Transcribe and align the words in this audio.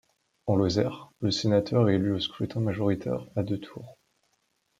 En 0.47 0.55
Lozère, 0.55 1.11
le 1.19 1.29
sénateur 1.29 1.87
est 1.87 1.93
élu 1.93 2.11
au 2.11 2.19
scrutin 2.19 2.59
majoritaire 2.59 3.27
à 3.35 3.43
deux 3.43 3.59
tours. 3.59 3.99